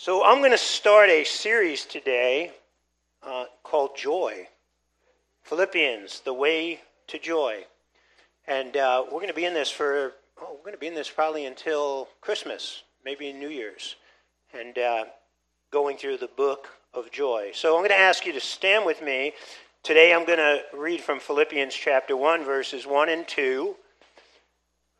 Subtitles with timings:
[0.00, 2.52] So, I'm going to start a series today
[3.20, 4.46] uh, called Joy.
[5.42, 7.64] Philippians, the way to joy.
[8.46, 10.94] And uh, we're going to be in this for, oh, we're going to be in
[10.94, 13.96] this probably until Christmas, maybe New Year's,
[14.54, 15.04] and uh,
[15.72, 17.50] going through the book of joy.
[17.52, 19.32] So, I'm going to ask you to stand with me.
[19.82, 23.74] Today, I'm going to read from Philippians chapter 1, verses 1 and 2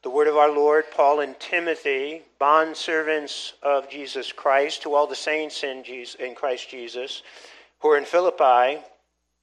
[0.03, 5.17] the word of our Lord, Paul and Timothy, bondservants of Jesus Christ, to all the
[5.17, 7.23] saints in, Jesus, in Christ Jesus,
[7.81, 8.81] who are in Philippi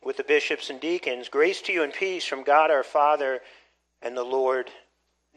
[0.04, 3.42] with the bishops and deacons, grace to you and peace from God our Father
[4.02, 4.70] and the Lord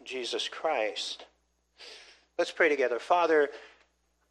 [0.04, 1.24] Jesus Christ.
[2.38, 3.00] Let's pray together.
[3.00, 3.48] Father,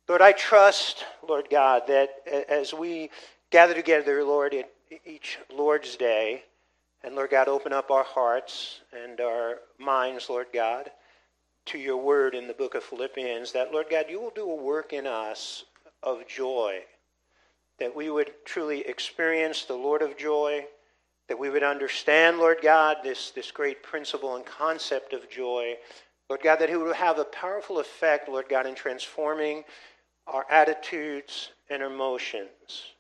[0.08, 2.12] Lord, I trust, Lord God, that
[2.50, 3.10] as we
[3.50, 4.56] gather together, Lord,
[5.06, 6.44] each Lord's Day,
[7.04, 10.92] and Lord God, open up our hearts and our minds, Lord God,
[11.68, 14.56] to your word in the book of Philippians, that, Lord God, you will do a
[14.56, 15.66] work in us
[16.02, 16.80] of joy,
[17.80, 20.66] that we would truly experience the Lord of joy,
[21.28, 25.76] that we would understand, Lord God, this, this great principle and concept of joy.
[26.30, 29.64] Lord God, that it would have a powerful effect, Lord God, in transforming
[30.26, 32.94] our attitudes and emotions.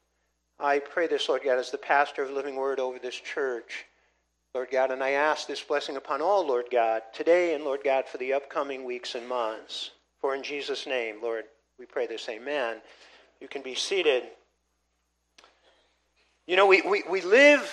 [0.59, 3.85] I pray this, Lord God, as the pastor of Living Word over this church.
[4.55, 8.07] Lord God, and I ask this blessing upon all, Lord God, today and Lord God,
[8.07, 9.91] for the upcoming weeks and months.
[10.19, 11.43] For in Jesus' name, Lord,
[11.77, 12.27] we pray this.
[12.27, 12.77] Amen.
[13.39, 14.23] You can be seated.
[16.47, 17.71] You know, we, we, we live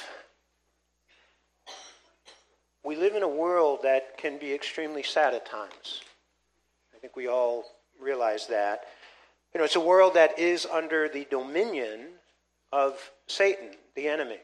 [2.84, 6.02] we live in a world that can be extremely sad at times.
[6.94, 7.64] I think we all
[7.98, 8.84] realize that.
[9.54, 12.08] You know, it's a world that is under the dominion
[12.74, 14.40] of Satan, the enemy.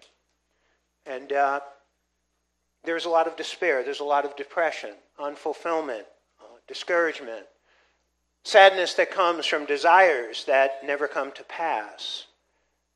[1.05, 1.61] And uh,
[2.84, 6.05] there's a lot of despair, there's a lot of depression, unfulfillment,
[6.41, 7.47] uh, discouragement,
[8.45, 12.27] sadness that comes from desires that never come to pass.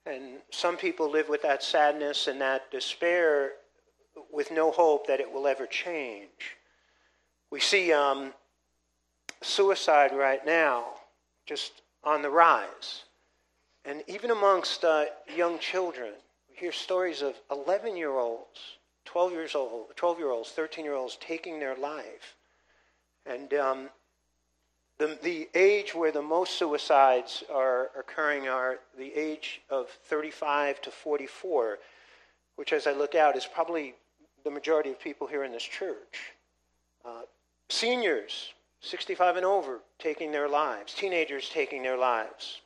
[0.07, 3.53] And some people live with that sadness and that despair
[4.33, 6.57] with no hope that it will ever change.
[7.51, 8.33] We see um,
[9.42, 10.85] suicide right now
[11.45, 13.03] just on the rise.
[13.84, 16.12] And even amongst uh, young children,
[16.48, 20.95] we hear stories of 11 year olds 12 years old, 12 year olds, 13 year
[20.95, 22.36] olds taking their life.
[23.27, 23.89] And um,
[24.98, 30.90] the, the age where the most suicides are occurring are the age of 35 to
[30.90, 31.78] 44,
[32.56, 33.95] which, as I look out, is probably
[34.45, 36.33] the majority of people here in this church.
[37.05, 37.22] Uh,
[37.68, 42.61] seniors, 65 and over, taking their lives, teenagers taking their lives.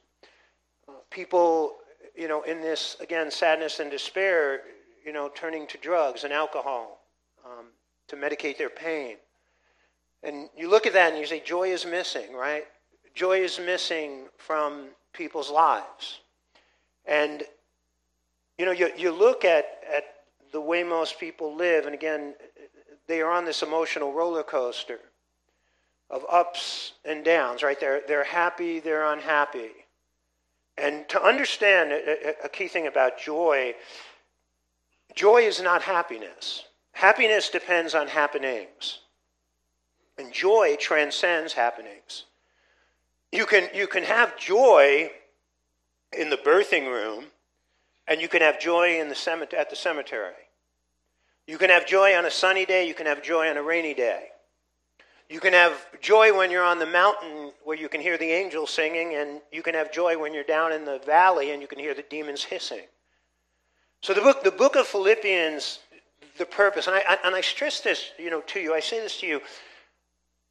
[1.10, 1.76] People,
[2.16, 4.62] you know, in this, again, sadness and despair,
[5.04, 7.00] you know, turning to drugs and alcohol
[7.44, 7.66] um,
[8.08, 9.16] to medicate their pain.
[10.22, 12.64] And you look at that and you say, joy is missing, right?
[13.14, 16.20] Joy is missing from people's lives.
[17.06, 17.42] And,
[18.58, 20.04] you know, you, you look at, at
[20.52, 22.34] the way most people live, and again,
[23.06, 24.98] they are on this emotional roller coaster
[26.10, 27.78] of ups and downs, right?
[27.78, 29.70] They're, they're happy, they're unhappy.
[30.78, 33.74] And to understand a, a key thing about joy
[35.14, 36.64] Joy is not happiness.
[36.92, 39.00] Happiness depends on happenings.
[40.16, 42.24] And joy transcends happenings.
[43.32, 45.10] You can, you can have joy
[46.16, 47.26] in the birthing room,
[48.06, 50.32] and you can have joy in the cemetery, at the cemetery.
[51.46, 53.94] You can have joy on a sunny day, you can have joy on a rainy
[53.94, 54.28] day.
[55.28, 58.70] You can have joy when you're on the mountain where you can hear the angels
[58.70, 61.78] singing, and you can have joy when you're down in the valley and you can
[61.78, 62.86] hear the demons hissing.
[64.00, 65.80] So the book, the book of Philippians,
[66.38, 68.72] the purpose, and I, and I stress this, you know, to you.
[68.72, 69.40] I say this to you.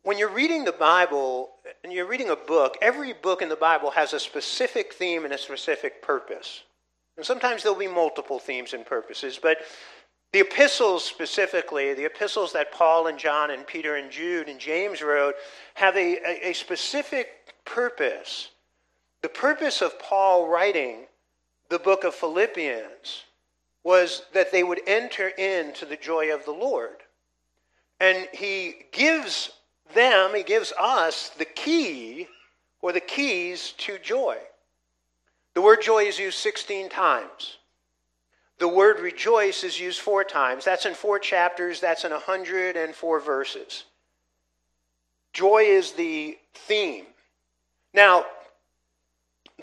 [0.03, 1.49] When you're reading the Bible
[1.83, 5.33] and you're reading a book, every book in the Bible has a specific theme and
[5.33, 6.63] a specific purpose.
[7.15, 9.57] And sometimes there'll be multiple themes and purposes, but
[10.33, 15.01] the epistles specifically, the epistles that Paul and John and Peter and Jude and James
[15.01, 15.35] wrote,
[15.75, 18.49] have a, a, a specific purpose.
[19.21, 21.05] The purpose of Paul writing
[21.69, 23.23] the book of Philippians
[23.83, 26.97] was that they would enter into the joy of the Lord.
[27.99, 29.51] And he gives
[29.93, 32.27] them, he gives us the key
[32.81, 34.37] or the keys to joy.
[35.53, 37.57] The word joy is used 16 times.
[38.59, 40.65] The word rejoice is used four times.
[40.65, 43.83] That's in four chapters, that's in 104 verses.
[45.33, 47.05] Joy is the theme.
[47.93, 48.25] Now,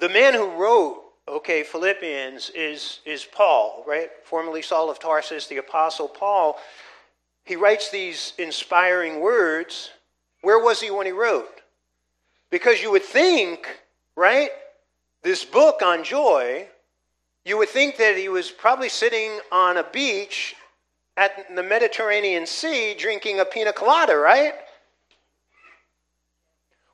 [0.00, 4.11] the man who wrote okay, Philippians is, is Paul, right?
[4.25, 6.58] Formerly Saul of Tarsus, the Apostle Paul.
[7.44, 9.91] He writes these inspiring words.
[10.43, 11.62] Where was he when he wrote?
[12.50, 13.67] Because you would think,
[14.17, 14.50] right,
[15.23, 16.69] this book on joy,
[17.44, 20.55] you would think that he was probably sitting on a beach
[21.17, 24.55] at the Mediterranean Sea drinking a pina colada, right?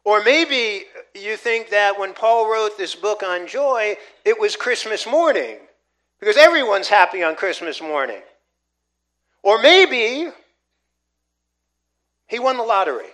[0.04, 5.06] Or maybe you think that when Paul wrote this book on joy, it was Christmas
[5.06, 5.58] morning,
[6.18, 8.20] because everyone's happy on Christmas morning.
[9.42, 10.30] Or maybe
[12.26, 13.08] he won the lottery.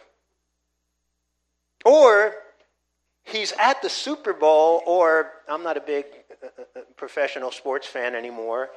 [1.85, 2.35] Or
[3.25, 6.07] he's at the Super Bowl, or I'm not a big
[6.97, 8.71] professional sports fan anymore,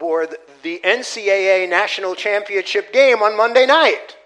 [0.00, 0.28] or
[0.62, 4.16] the NCAA national championship game on Monday night.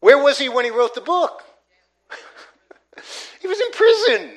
[0.00, 1.42] Where was he when he wrote the book?
[3.40, 4.30] he was in prison.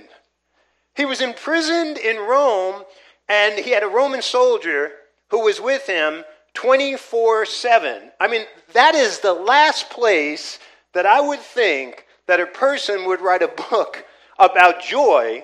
[0.95, 2.83] He was imprisoned in Rome,
[3.29, 4.91] and he had a Roman soldier
[5.29, 8.11] who was with him 24 7.
[8.19, 8.43] I mean,
[8.73, 10.59] that is the last place
[10.93, 14.05] that I would think that a person would write a book
[14.37, 15.43] about joy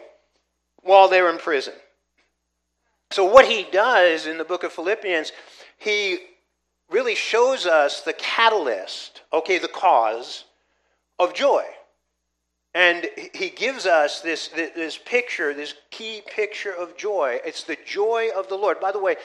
[0.87, 1.73] while they're in prison.
[3.11, 5.31] So, what he does in the book of Philippians,
[5.77, 6.19] he
[6.89, 10.45] really shows us the catalyst, okay, the cause
[11.19, 11.63] of joy.
[12.73, 17.39] And he gives us this, this picture, this key picture of joy.
[17.43, 18.79] It's the joy of the Lord.
[18.79, 19.15] By the way,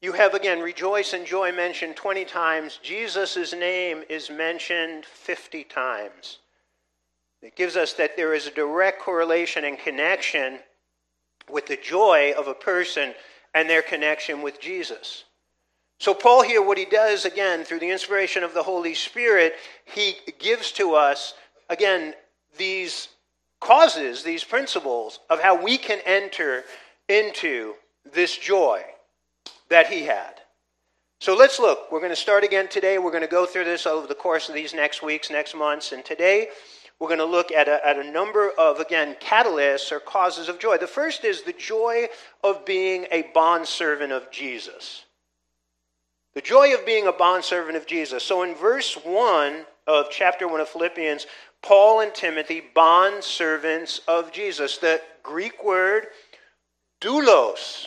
[0.00, 2.78] you have again rejoice and joy mentioned 20 times.
[2.82, 6.38] Jesus' name is mentioned 50 times.
[7.42, 10.60] It gives us that there is a direct correlation and connection
[11.50, 13.14] with the joy of a person
[13.54, 15.24] and their connection with Jesus.
[15.98, 19.54] So, Paul here, what he does, again, through the inspiration of the Holy Spirit,
[19.84, 21.34] he gives to us,
[21.70, 22.14] again,
[22.58, 23.08] these
[23.60, 26.64] causes, these principles of how we can enter
[27.08, 27.74] into
[28.12, 28.82] this joy
[29.70, 30.34] that he had.
[31.20, 31.90] So let's look.
[31.90, 32.98] We're going to start again today.
[32.98, 35.92] We're going to go through this over the course of these next weeks, next months.
[35.92, 36.48] And today,
[36.98, 40.58] we're going to look at a, at a number of, again, catalysts or causes of
[40.58, 40.78] joy.
[40.78, 42.06] The first is the joy
[42.42, 45.04] of being a bondservant of Jesus.
[46.34, 48.22] The joy of being a bondservant of Jesus.
[48.22, 51.26] So in verse 1 of chapter 1 of Philippians,
[51.62, 54.78] Paul and Timothy, bondservants of Jesus.
[54.78, 56.06] The Greek word
[57.00, 57.86] doulos,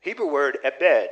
[0.00, 1.10] Hebrew word ebed.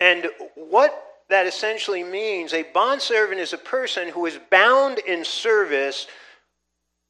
[0.00, 6.06] And what that essentially means a bondservant is a person who is bound in service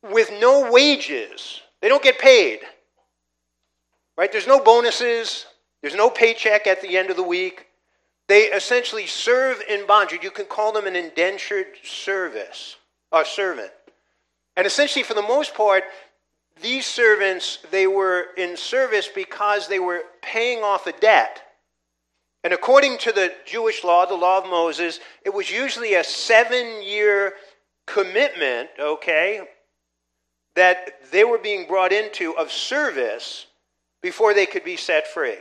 [0.03, 1.61] with no wages.
[1.81, 2.61] They don't get paid.
[4.17, 4.31] Right?
[4.31, 5.47] There's no bonuses,
[5.83, 7.67] there's no paycheck at the end of the week.
[8.29, 10.23] They essentially serve in bondage.
[10.23, 12.77] You can call them an indentured service
[13.13, 13.71] or servant.
[14.57, 15.85] And essentially, for the most part,
[16.63, 21.44] these servants they were in service because they were paying off a debt
[22.45, 26.83] and according to the Jewish law, the law of Moses, it was usually a seven
[26.83, 27.33] year
[27.87, 29.41] commitment, okay,
[30.55, 33.47] that they were being brought into of service
[34.03, 35.39] before they could be set free.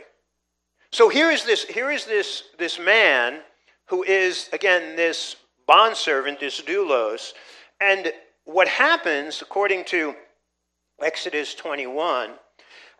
[0.93, 3.39] So here is this, here is this, this man
[3.87, 5.35] who is, again, this
[5.67, 7.33] bondservant, this doulos.
[7.81, 8.13] And
[8.45, 10.15] what happens, according to
[11.01, 12.31] Exodus 21,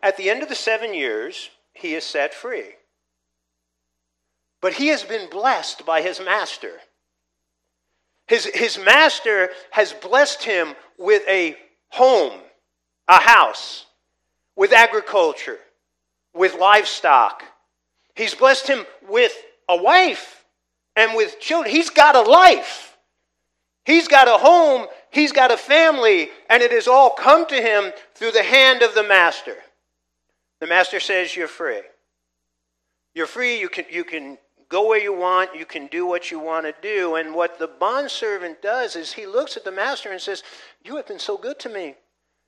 [0.02, 2.74] at the end of the seven years, he is set free.
[4.64, 6.70] But he has been blessed by his master.
[8.26, 11.54] His, his master has blessed him with a
[11.90, 12.40] home,
[13.06, 13.84] a house,
[14.56, 15.58] with agriculture,
[16.32, 17.42] with livestock.
[18.14, 19.34] He's blessed him with
[19.68, 20.46] a wife
[20.96, 21.70] and with children.
[21.70, 22.96] He's got a life.
[23.84, 24.86] He's got a home.
[25.10, 26.30] He's got a family.
[26.48, 29.56] And it has all come to him through the hand of the master.
[30.60, 31.82] The master says, You're free.
[33.14, 33.60] You're free.
[33.60, 34.38] You can, you can
[34.74, 37.14] go where you want, you can do what you want to do.
[37.14, 40.42] And what the bondservant does is he looks at the master and says,
[40.84, 41.94] You have been so good to me.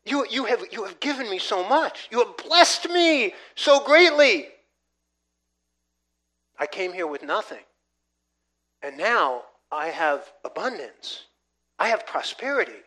[0.04, 2.08] You, you, have, you have given me so much.
[2.10, 4.48] You have blessed me so greatly.
[6.58, 7.62] I came here with nothing.
[8.82, 11.26] And now I have abundance.
[11.78, 12.82] I have prosperity.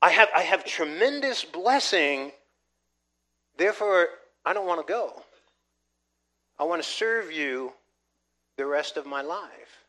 [0.00, 2.30] I have, I have tremendous blessing.
[3.56, 4.06] Therefore,
[4.44, 5.24] I don't want to go.
[6.60, 7.72] I want to serve you
[8.56, 9.84] the rest of my life.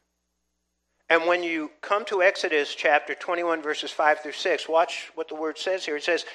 [1.10, 5.36] And when you come to Exodus chapter 21, verses 5 through 6, watch what the
[5.36, 5.98] word says here.
[5.98, 6.26] It says,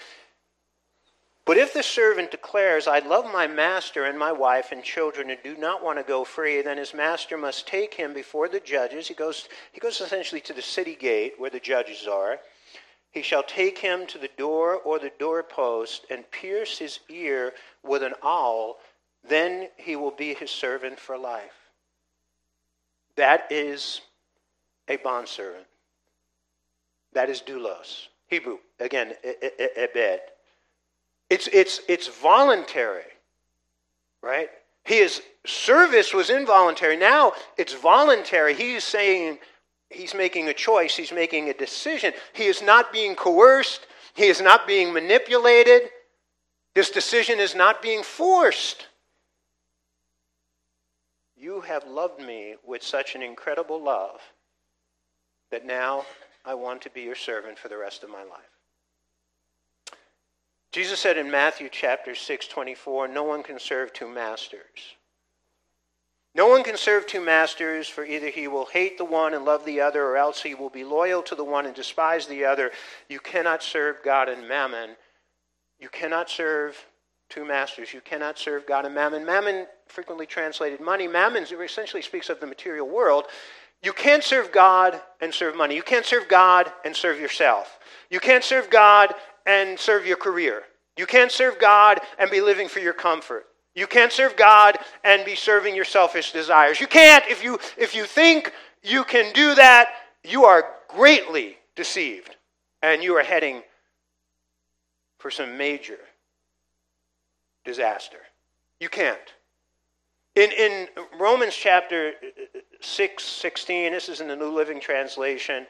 [1.45, 5.41] But if the servant declares, I love my master and my wife and children and
[5.43, 9.09] do not want to go free, then his master must take him before the judges.
[9.09, 12.39] He goes, he goes essentially to the city gate where the judges are.
[13.11, 18.05] He shall take him to the door or the doorpost and pierce his ear with
[18.05, 18.79] an awl.
[19.29, 21.60] Then he will be his servant for life.
[23.17, 24.00] That is
[24.88, 25.67] a bondservant.
[27.12, 28.07] That is doulos.
[28.29, 30.21] Hebrew, again, ebed.
[31.29, 33.05] It's, it's, it's voluntary,
[34.23, 34.49] right?
[34.85, 36.97] His service was involuntary.
[36.97, 38.55] Now it's voluntary.
[38.55, 39.38] He's saying
[39.88, 42.12] he's making a choice, he's making a decision.
[42.33, 45.83] He is not being coerced, he is not being manipulated.
[46.75, 48.87] This decision is not being forced.
[51.40, 54.20] You have loved me with such an incredible love
[55.50, 56.04] that now
[56.44, 58.50] I want to be your servant for the rest of my life.
[60.70, 64.97] Jesus said in Matthew chapter 6, 24, no one can serve two masters.
[66.35, 69.64] No one can serve two masters, for either he will hate the one and love
[69.64, 72.70] the other, or else he will be loyal to the one and despise the other.
[73.09, 74.90] You cannot serve God and mammon.
[75.80, 76.76] You cannot serve
[77.30, 77.94] two masters.
[77.94, 79.25] You cannot serve God and mammon.
[79.25, 83.25] Mammon, frequently translated money, mammon essentially speaks of the material world.
[83.82, 85.75] You can't serve God and serve money.
[85.75, 87.78] You can't serve God and serve yourself.
[88.11, 89.14] You can't serve God
[89.47, 90.62] and serve your career.
[90.97, 93.47] You can't serve God and be living for your comfort.
[93.75, 96.80] You can't serve God and be serving your selfish desires.
[96.80, 97.25] You can't.
[97.28, 99.88] If you, if you think you can do that,
[100.25, 102.37] you are greatly deceived
[102.82, 103.62] and you are heading
[105.18, 105.99] for some major
[107.64, 108.18] disaster.
[108.80, 109.18] You can't.
[110.37, 112.13] In, in Romans chapter
[112.81, 115.67] 6, 16, this is in the New Living Translation,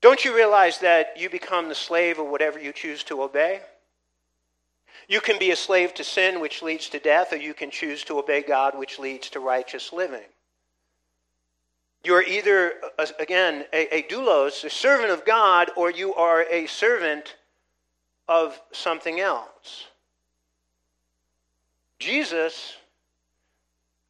[0.00, 3.60] don't you realize that you become the slave of whatever you choose to obey?
[5.08, 8.04] You can be a slave to sin, which leads to death, or you can choose
[8.04, 10.26] to obey God, which leads to righteous living.
[12.04, 16.42] You are either, uh, again, a, a doulos, a servant of God, or you are
[16.42, 17.36] a servant
[18.28, 19.86] of something else.
[21.98, 22.76] Jesus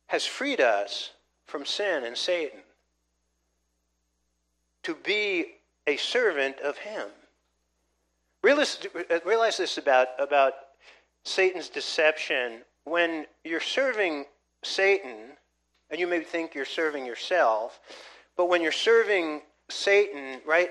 [0.06, 1.12] has freed us
[1.46, 2.60] from sin and Satan
[4.82, 5.46] to be
[5.86, 7.08] a servant of him.
[8.42, 8.86] Realize,
[9.24, 10.54] realize this about, about
[11.24, 12.60] Satan's deception.
[12.84, 14.24] When you're serving
[14.62, 15.32] Satan,
[15.90, 17.80] and you may think you're serving yourself,
[18.36, 20.70] but when you're serving Satan, right,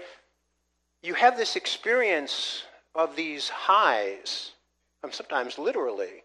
[1.03, 2.63] you have this experience
[2.95, 4.51] of these highs,
[5.03, 6.23] um, sometimes literally.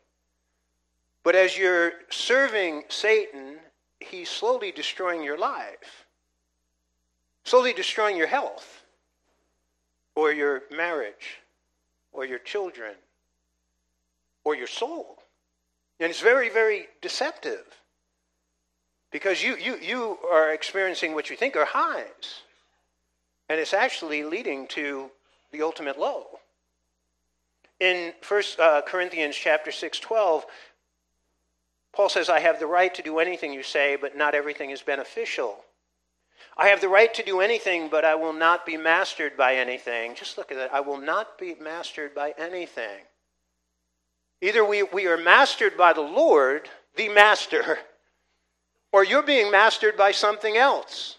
[1.24, 3.56] But as you're serving Satan,
[4.00, 6.06] he's slowly destroying your life,
[7.44, 8.84] slowly destroying your health
[10.14, 11.38] or your marriage
[12.12, 12.94] or your children
[14.44, 15.18] or your soul.
[16.00, 17.64] And it's very, very deceptive
[19.12, 22.42] because you, you, you are experiencing what you think are highs,
[23.48, 25.10] and it's actually leading to
[25.52, 26.26] the ultimate low.
[27.78, 30.46] In 1 uh, Corinthians chapter 6, 12,
[31.94, 34.80] Paul says, I have the right to do anything you say, but not everything is
[34.82, 35.64] beneficial.
[36.56, 40.14] I have the right to do anything, but I will not be mastered by anything.
[40.14, 40.72] Just look at that.
[40.72, 43.04] I will not be mastered by anything.
[44.40, 47.78] Either we, we are mastered by the Lord, the master,
[48.92, 51.18] or you're being mastered by something else.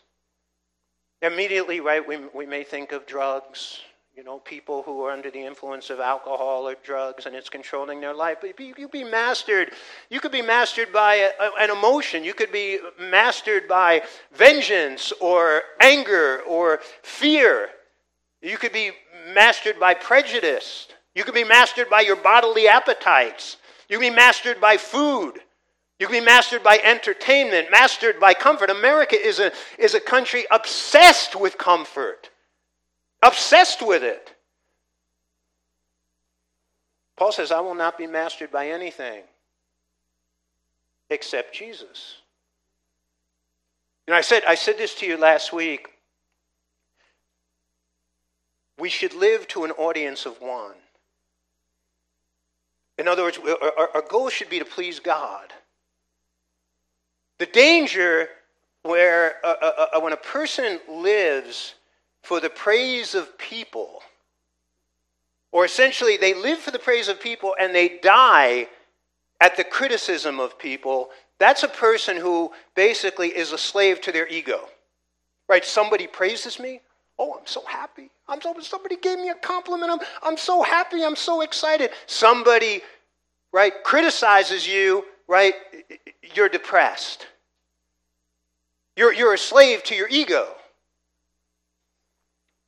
[1.22, 3.80] Immediately, right, we, we may think of drugs,
[4.16, 8.00] you know, people who are under the influence of alcohol or drugs and it's controlling
[8.00, 8.38] their life.
[8.42, 9.72] But you could be mastered.
[10.10, 12.24] You could be mastered by a, an emotion.
[12.24, 17.70] You could be mastered by vengeance or anger or fear.
[18.44, 18.92] You could be
[19.34, 20.88] mastered by prejudice.
[21.16, 23.58] You could be mastered by your bodily appetites.
[23.90, 25.40] You could be mastered by food.
[26.00, 28.70] You can be mastered by entertainment, mastered by comfort.
[28.70, 32.30] America is a, is a country obsessed with comfort
[33.24, 34.34] obsessed with it.
[37.16, 39.24] Paul says, I will not be mastered by anything
[41.10, 42.18] except Jesus.
[44.08, 45.90] You know, I said, I said this to you last week.
[48.78, 50.74] We should live to an audience of one.
[52.98, 55.54] In other words, our, our goal should be to please God.
[57.38, 58.30] The danger
[58.82, 61.76] where uh, uh, uh, when a person lives
[62.24, 64.02] for the praise of people.
[65.52, 68.68] Or essentially, they live for the praise of people and they die
[69.40, 71.10] at the criticism of people.
[71.38, 74.68] That's a person who basically is a slave to their ego.
[75.48, 75.64] Right?
[75.64, 76.80] Somebody praises me.
[77.20, 78.10] Oh, I'm so happy.
[78.28, 79.92] I'm so, somebody gave me a compliment.
[79.92, 81.04] I'm, I'm so happy.
[81.04, 81.92] I'm so excited.
[82.08, 82.82] Somebody,
[83.52, 85.54] right, criticizes you, right?
[86.34, 87.28] You're depressed.
[88.96, 90.56] You're, you're a slave to your ego.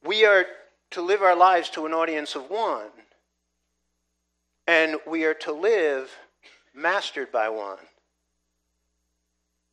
[0.06, 0.46] We are
[0.92, 2.90] to live our lives to an audience of one.
[4.68, 6.12] And we are to live
[6.74, 7.78] mastered by one.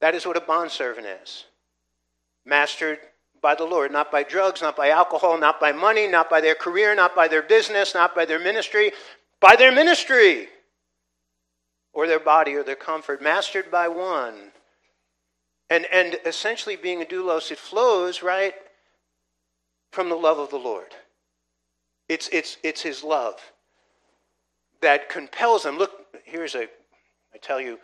[0.00, 1.44] That is what a bondservant is
[2.44, 2.98] mastered
[3.40, 6.54] by the Lord, not by drugs, not by alcohol, not by money, not by their
[6.54, 8.92] career, not by their business, not by their ministry,
[9.40, 10.48] by their ministry
[11.92, 14.52] or their body or their comfort, mastered by one.
[15.70, 18.54] And, and essentially, being a doulos, it flows, right,
[19.92, 20.94] from the love of the Lord.
[22.08, 23.40] It's, it's, it's his love
[24.80, 25.78] that compels them.
[25.78, 25.92] Look,
[26.24, 26.62] here's a,
[27.32, 27.78] I tell you,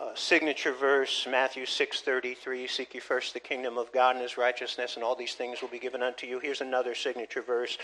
[0.00, 4.96] a signature verse, Matthew 6.33, Seek ye first the kingdom of God and his righteousness,
[4.96, 6.40] and all these things will be given unto you.
[6.40, 7.78] Here's another signature verse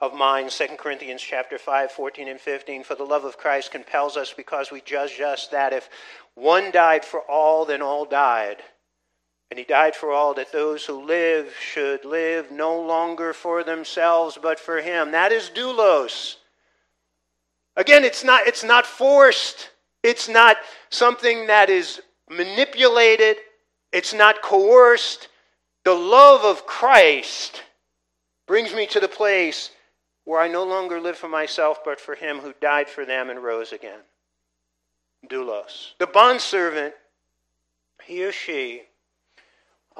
[0.00, 2.82] of mine, 2 Corinthians chapter 5, 14 and 15.
[2.82, 5.88] For the love of Christ compels us because we judge us that if
[6.34, 8.62] one died for all, then all died.
[9.50, 14.38] And he died for all that those who live should live no longer for themselves,
[14.40, 15.10] but for him.
[15.10, 16.36] That is doulos.
[17.76, 19.70] Again, it's not, it's not forced.
[20.02, 20.56] It's not
[20.90, 23.38] something that is manipulated.
[23.92, 25.28] It's not coerced.
[25.84, 27.62] The love of Christ
[28.46, 29.70] brings me to the place
[30.24, 33.42] where I no longer live for myself, but for him who died for them and
[33.42, 34.00] rose again.
[35.28, 35.94] Doulos.
[35.98, 36.94] The bondservant,
[38.04, 38.82] he or she,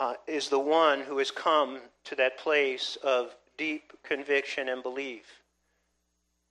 [0.00, 5.26] uh, is the one who has come to that place of deep conviction and belief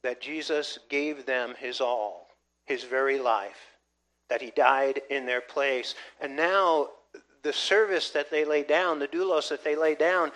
[0.04, 2.28] that Jesus gave them his all,
[2.68, 3.74] his very life,
[4.30, 5.96] that he died in their place.
[6.22, 6.90] And now
[7.42, 10.32] the service that they lay down, the doulos that they lay down,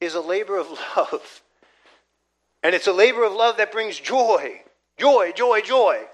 [0.00, 1.42] is a labor of love.
[2.62, 4.62] And it's a labor of love that brings joy.
[4.96, 6.04] Joy, joy, joy.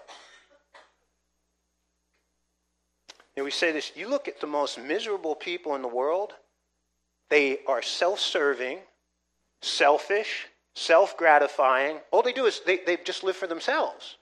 [3.36, 6.32] And we say this you look at the most miserable people in the world,
[7.30, 8.78] they are self serving,
[9.60, 11.98] selfish, self gratifying.
[12.10, 14.16] All they do is they, they just live for themselves.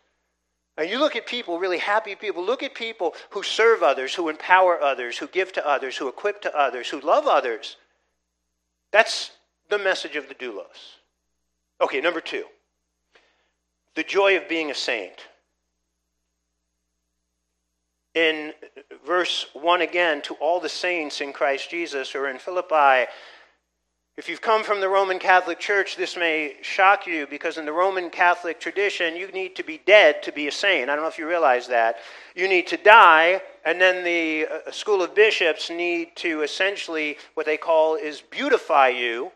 [0.76, 4.28] And you look at people, really happy people, look at people who serve others, who
[4.28, 7.76] empower others, who give to others, who equip to others, who love others.
[8.92, 9.32] That's
[9.68, 10.98] the message of the doulos.
[11.80, 12.44] Okay, number two
[13.96, 15.26] the joy of being a saint.
[18.20, 18.52] In
[19.06, 23.10] verse 1 again, to all the saints in Christ Jesus, or in Philippi,
[24.18, 27.72] if you've come from the Roman Catholic Church, this may shock you because in the
[27.72, 30.90] Roman Catholic tradition, you need to be dead to be a saint.
[30.90, 31.96] I don't know if you realize that.
[32.36, 37.46] You need to die, and then the uh, school of bishops need to essentially, what
[37.46, 39.32] they call is beautify you.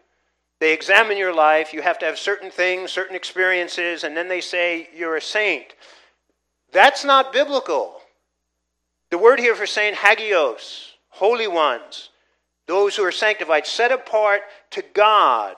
[0.61, 1.73] They examine your life.
[1.73, 5.75] You have to have certain things, certain experiences, and then they say you're a saint.
[6.71, 8.03] That's not biblical.
[9.15, 12.09] The word here for saint, hagios, holy ones
[12.67, 15.55] those who are sanctified, set apart to God.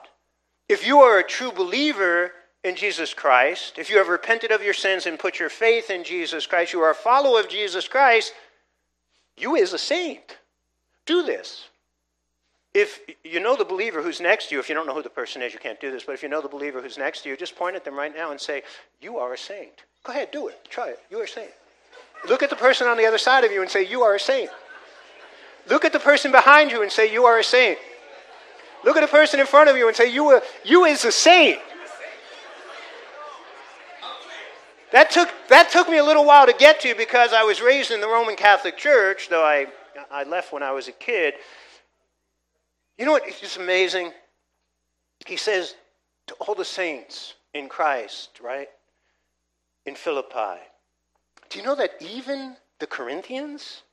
[0.69, 4.75] If you are a true believer in Jesus Christ, if you have repented of your
[4.75, 8.31] sins and put your faith in Jesus Christ, you are a follower of Jesus Christ,
[9.35, 10.37] you is a saint.
[11.07, 11.67] Do this.
[12.75, 15.09] If you know the believer who's next to you, if you don't know who the
[15.09, 17.29] person is, you can't do this, but if you know the believer who's next to
[17.29, 18.61] you, just point at them right now and say,
[19.01, 19.81] You are a saint.
[20.03, 20.67] Go ahead, do it.
[20.69, 20.99] Try it.
[21.09, 21.49] You are a saint.
[22.27, 24.19] Look at the person on the other side of you and say, You are a
[24.19, 24.49] saint.
[25.69, 27.77] Look at the person behind you and say, You are a saint.
[28.83, 31.11] Look at the person in front of you and say, You, are, you is a
[31.11, 31.59] saint.
[34.91, 37.91] That took, that took me a little while to get to because I was raised
[37.91, 39.67] in the Roman Catholic Church, though I,
[40.09, 41.33] I left when I was a kid.
[42.97, 43.27] You know what?
[43.27, 44.11] It's just amazing.
[45.25, 45.75] He says
[46.27, 48.69] to all the saints in Christ, right?
[49.85, 50.61] In Philippi.
[51.49, 53.83] Do you know that even the Corinthians,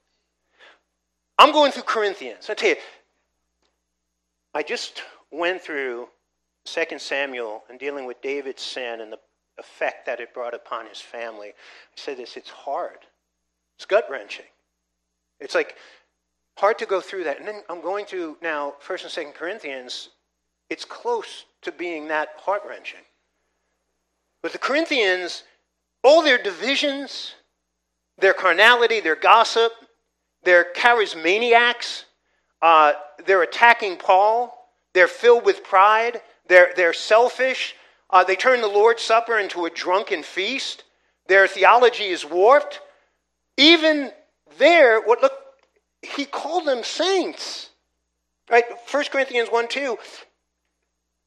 [1.38, 2.49] I'm going through Corinthians.
[2.51, 2.77] I tell you,
[4.55, 6.09] I just went through
[6.64, 9.19] 2 Samuel and dealing with David's sin and the
[9.59, 11.49] effect that it brought upon his family.
[11.49, 12.99] I said this, it's hard.
[13.77, 14.47] It's gut wrenching.
[15.40, 15.77] It's like
[16.57, 17.38] hard to go through that.
[17.38, 20.11] And then I'm going through now 1st and 2nd Corinthians.
[20.71, 23.01] It's close to being that heart wrenching.
[24.43, 25.43] But the Corinthians,
[26.03, 27.35] all their divisions,
[28.18, 29.72] their carnality, their gossip,
[30.44, 32.05] they're charismaniacs.
[32.62, 32.92] Uh,
[33.27, 34.55] they're attacking Paul.
[34.92, 36.20] They're filled with pride.
[36.46, 37.74] They're, they're selfish.
[38.11, 40.85] Uh, they turn the Lord's Supper into a drunken feast.
[41.27, 42.81] Their theology is warped.
[43.57, 44.12] Even
[44.59, 45.33] there, what look,
[46.03, 47.70] he called them saints.
[48.50, 48.64] Right?
[48.90, 49.98] 1 Corinthians 1 2.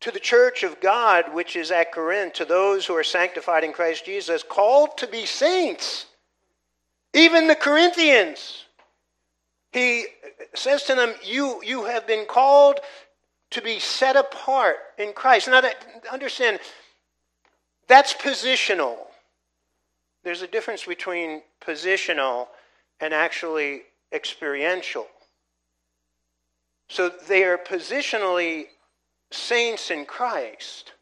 [0.02, 3.74] To the church of God which is at Corinth, to those who are sanctified in
[3.74, 6.06] Christ Jesus, called to be saints.
[7.14, 8.66] Even the Corinthians.
[9.72, 10.06] He
[10.56, 12.80] says to them, You, you have been called
[13.52, 15.48] to be set apart in Christ.
[15.48, 15.76] Now, that,
[16.12, 16.60] understand,
[17.88, 18.98] that's positional.
[20.24, 22.48] There's a difference between positional
[23.00, 25.08] and actually experiential.
[26.90, 28.66] So they are positionally
[29.32, 30.94] saints in Christ.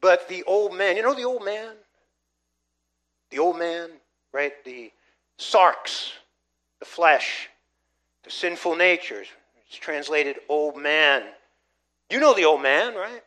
[0.00, 1.74] But the old man, you know the old man?
[3.30, 3.90] The old man,
[4.32, 4.52] right?
[4.64, 4.90] The
[5.38, 6.12] sarx,
[6.78, 7.48] the flesh,
[8.24, 9.26] the sinful natures.
[9.66, 11.22] It's translated old man.
[12.10, 13.22] You know the old man, right?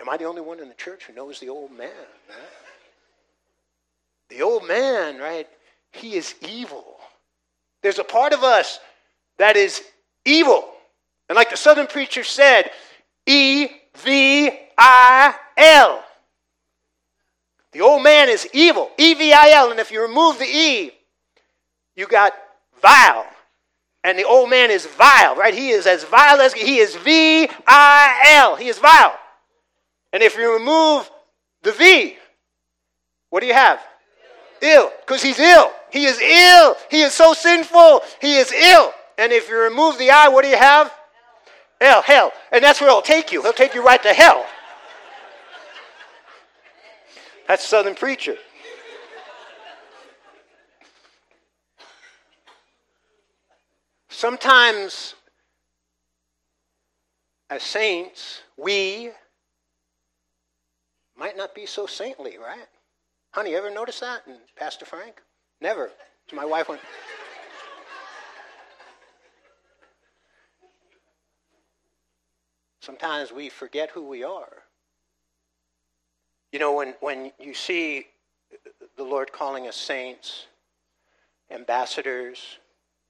[0.00, 1.90] Am I the only one in the church who knows the old man?
[2.28, 2.38] Right?
[4.30, 5.48] The old man, right?
[5.92, 6.96] He is evil.
[7.82, 8.80] There's a part of us
[9.38, 9.82] that is
[10.24, 10.68] evil.
[11.28, 12.70] And like the southern preacher said,
[13.26, 16.04] E V I L.
[17.74, 19.70] The old man is evil, E V I L.
[19.70, 20.92] And if you remove the E,
[21.96, 22.32] you got
[22.80, 23.26] vile.
[24.04, 25.52] And the old man is vile, right?
[25.52, 28.56] He is as vile as he is V I L.
[28.56, 29.18] He is vile.
[30.12, 31.10] And if you remove
[31.62, 32.16] the V,
[33.30, 33.80] what do you have?
[34.60, 35.72] Ill, because he's ill.
[35.90, 36.76] He is ill.
[36.90, 38.02] He is so sinful.
[38.20, 38.92] He is ill.
[39.18, 40.92] And if you remove the I, what do you have?
[41.80, 42.32] Hell, hell.
[42.52, 43.42] And that's where he'll take you.
[43.42, 44.46] He'll take you right to hell.
[47.46, 48.36] That's Southern preacher.
[54.08, 55.14] Sometimes,
[57.50, 59.10] as saints, we
[61.16, 62.66] might not be so saintly, right?
[63.32, 64.22] Honey, ever notice that?
[64.26, 65.20] And Pastor Frank?
[65.60, 65.90] Never.
[66.30, 66.80] So my wife went.
[72.80, 74.63] Sometimes we forget who we are.
[76.54, 78.06] You know, when, when you see
[78.96, 80.46] the Lord calling us saints,
[81.50, 82.60] ambassadors,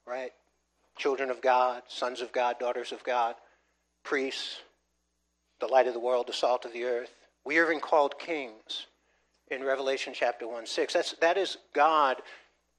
[0.07, 0.31] right?
[0.97, 3.35] Children of God, sons of God, daughters of God,
[4.03, 4.61] priests,
[5.59, 7.11] the light of the world, the salt of the earth.
[7.45, 8.87] We are even called kings
[9.51, 10.91] in Revelation chapter 1 6.
[10.91, 12.23] That's, that is God.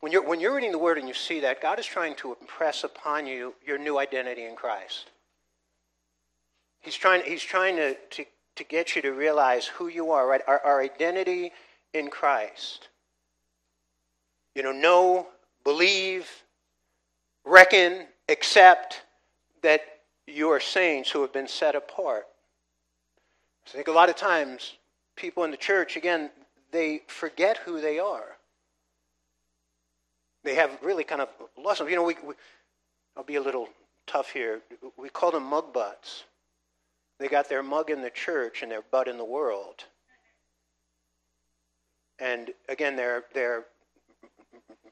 [0.01, 2.37] When you're, when you're reading the word and you see that, God is trying to
[2.41, 5.13] impress upon you your new identity in Christ.
[6.81, 8.25] He's trying, he's trying to, to,
[8.57, 10.41] to get you to realize who you are, right?
[10.47, 11.53] Our, our identity
[11.95, 12.89] in Christ.
[14.55, 15.29] You know, know,
[15.65, 16.29] believe,
[17.45, 19.03] reckon, accept
[19.63, 19.83] that
[20.27, 22.27] you are saints who have been set apart.
[23.67, 24.77] I think a lot of times
[25.17, 26.31] people in the church, again,
[26.73, 28.37] they forget who they are.
[30.45, 31.89] They have really kind of lost them.
[31.89, 32.35] You know, we, we
[33.17, 33.69] I'll be a little
[34.07, 34.61] tough here.
[34.97, 36.25] We call them mug butts.
[37.19, 39.85] They got their mug in the church and their butt in the world.
[42.19, 43.65] And again, they're, they're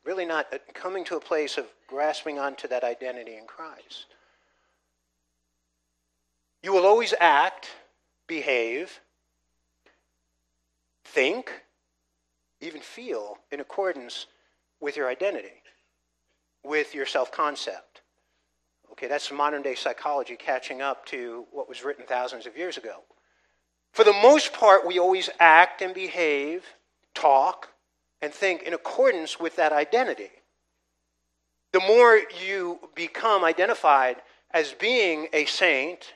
[0.04, 4.06] really not coming to a place of grasping onto that identity in Christ.
[6.62, 7.68] You will always act,
[8.26, 9.00] behave,
[11.04, 11.52] think,
[12.60, 14.26] even feel in accordance
[14.80, 15.62] with your identity,
[16.64, 18.00] with your self concept.
[18.94, 23.02] Okay, that's modern day psychology catching up to what was written thousands of years ago.
[23.92, 26.64] For the most part, we always act and behave,
[27.12, 27.70] talk,
[28.22, 30.30] and think in accordance with that identity.
[31.72, 36.14] The more you become identified as being a saint,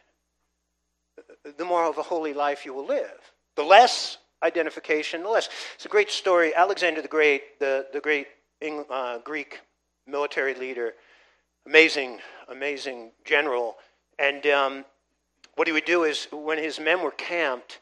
[1.56, 3.32] the more of a holy life you will live.
[3.56, 5.48] The less identification, the less.
[5.74, 6.54] It's a great story.
[6.54, 8.28] Alexander the Great, the, the great
[8.88, 9.62] uh, Greek
[10.06, 10.94] military leader,
[11.66, 12.18] amazing,
[12.48, 13.76] amazing general.
[14.18, 14.84] And um,
[15.56, 17.80] what he would do is, when his men were camped,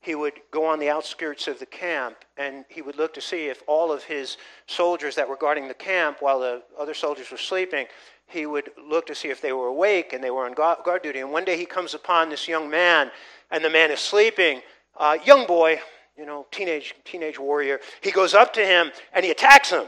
[0.00, 3.46] he would go on the outskirts of the camp and he would look to see
[3.46, 4.36] if all of his
[4.66, 7.86] soldiers that were guarding the camp while the other soldiers were sleeping,
[8.26, 11.20] he would look to see if they were awake and they were on guard duty.
[11.20, 13.10] And one day he comes upon this young man,
[13.50, 14.60] and the man is sleeping.
[14.96, 15.80] Uh, young boy,
[16.16, 17.80] you know, teenage teenage warrior.
[18.02, 19.86] He goes up to him and he attacks him.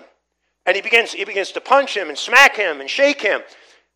[0.66, 3.40] And he begins, he begins to punch him and smack him and shake him.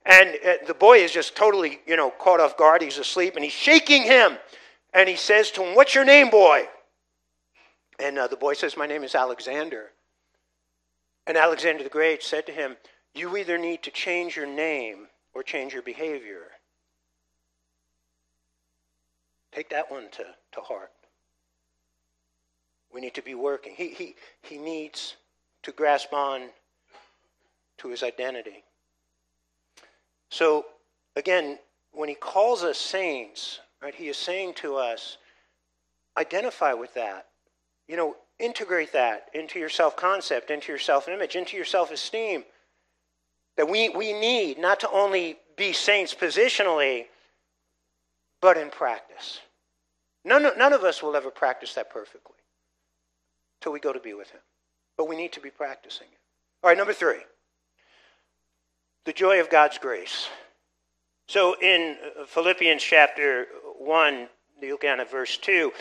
[0.07, 2.83] And uh, the boy is just totally, you know, caught off guard.
[2.83, 4.37] He's asleep and he's shaking him.
[4.92, 6.64] And he says to him, What's your name, boy?
[7.98, 9.90] And uh, the boy says, My name is Alexander.
[11.27, 12.77] And Alexander the Great said to him,
[13.14, 16.42] You either need to change your name or change your behavior.
[19.53, 20.90] Take that one to, to heart.
[22.92, 23.74] We need to be working.
[23.77, 25.16] He, he, he needs
[25.64, 26.48] to grasp on
[27.79, 28.64] to his identity.
[30.31, 30.66] So,
[31.16, 31.59] again,
[31.92, 35.18] when he calls us saints, right, he is saying to us,
[36.16, 37.27] identify with that.
[37.88, 41.90] You know, integrate that into your self concept, into your self image, into your self
[41.90, 42.44] esteem.
[43.57, 47.07] That we, we need not to only be saints positionally,
[48.40, 49.40] but in practice.
[50.24, 52.35] None, none of us will ever practice that perfectly
[53.61, 54.40] till we go to be with Him.
[54.96, 56.18] But we need to be practicing it.
[56.62, 57.20] All right, number three
[59.04, 60.28] the joy of God's grace.
[61.28, 63.46] So in uh, Philippians chapter
[63.78, 64.28] 1,
[64.62, 65.72] you look down at verse 2,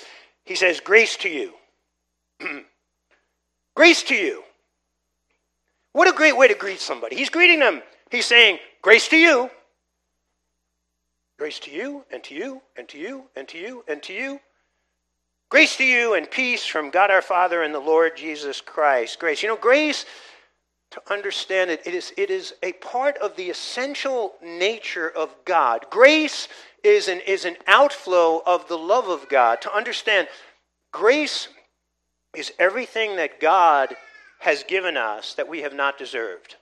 [0.45, 1.53] he says, Grace to you.
[3.75, 4.43] Grace to you.
[5.93, 7.15] What a great way to greet somebody.
[7.15, 7.81] He's greeting them.
[8.09, 9.49] He's saying, Grace to you.
[11.37, 14.39] Grace to you, and to you, and to you, and to you, and to you.
[15.53, 19.19] Grace to you and peace from God our Father and the Lord Jesus Christ.
[19.19, 19.43] Grace.
[19.43, 20.07] You know, grace,
[20.89, 25.85] to understand it, it is, it is a part of the essential nature of God.
[25.91, 26.47] Grace
[26.83, 29.61] is an, is an outflow of the love of God.
[29.61, 30.27] To understand,
[30.91, 31.49] grace
[32.35, 33.95] is everything that God
[34.39, 36.55] has given us that we have not deserved.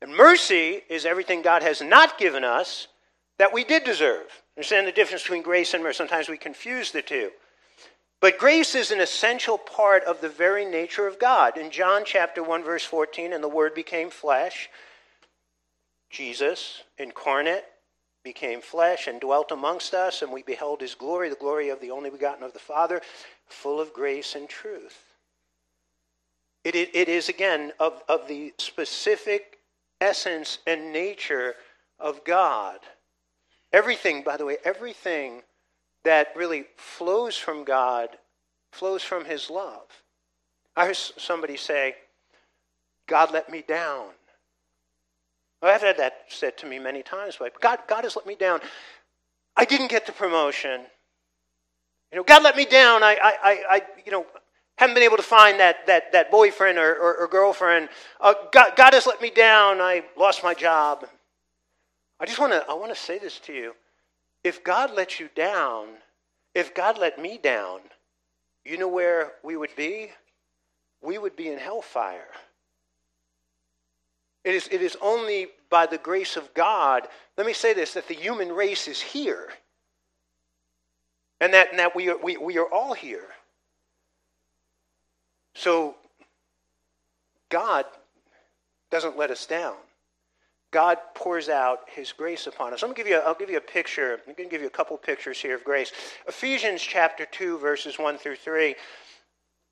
[0.00, 2.88] And mercy is everything God has not given us
[3.38, 4.24] that we did deserve.
[4.56, 5.98] Understand the difference between grace and mercy?
[5.98, 7.30] Sometimes we confuse the two.
[8.24, 11.58] But grace is an essential part of the very nature of God.
[11.58, 14.70] In John chapter 1 verse 14, and the word became flesh,
[16.08, 17.66] Jesus incarnate
[18.22, 21.90] became flesh and dwelt amongst us, and we beheld his glory, the glory of the
[21.90, 23.02] only begotten of the Father,
[23.46, 25.04] full of grace and truth.
[26.64, 29.58] It, it, it is, again, of, of the specific
[30.00, 31.56] essence and nature
[32.00, 32.78] of God.
[33.70, 35.42] Everything, by the way, everything
[36.04, 38.10] that really flows from God
[38.72, 39.86] flows from his love.
[40.76, 41.94] I heard somebody say,
[43.06, 44.08] God let me down.
[45.62, 48.60] I've had that said to me many times, but God, God has let me down.
[49.56, 50.82] I didn't get the promotion.
[52.12, 53.02] You know, God let me down.
[53.02, 54.26] I, I, I, you know,
[54.76, 57.88] haven't been able to find that, that, that boyfriend or, or, or girlfriend.
[58.20, 59.80] Uh, God, God has let me down.
[59.80, 61.06] I lost my job.
[62.20, 63.74] I just want to, I want to say this to you.
[64.44, 65.88] If God let you down,
[66.54, 67.80] if God let me down,
[68.64, 70.10] you know where we would be?
[71.02, 72.28] We would be in hellfire.
[74.44, 78.06] It is, it is only by the grace of God, let me say this, that
[78.06, 79.48] the human race is here.
[81.40, 83.26] And that, and that we, are, we, we are all here.
[85.54, 85.96] So,
[87.48, 87.86] God
[88.90, 89.76] doesn't let us down.
[90.74, 92.82] God pours out his grace upon us.
[92.82, 94.18] I'm going to give you a, I'll give you a picture.
[94.26, 95.92] I'm going to give you a couple pictures here of grace.
[96.26, 98.74] Ephesians chapter 2, verses 1 through 3.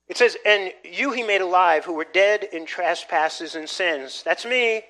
[0.07, 4.23] It says, And you he made alive who were dead in trespasses and sins.
[4.25, 4.85] That's me.